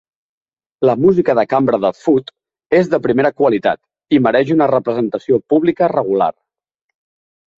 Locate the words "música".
1.01-1.33